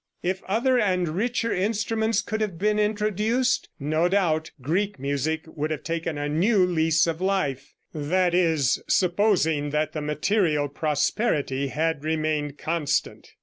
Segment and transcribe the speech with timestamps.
[0.23, 5.83] If other and richer instruments could have been introduced, no doubt Greek music would have
[5.83, 13.33] taken a new lease of life, i.e., supposing that the material prosperity had remained constant.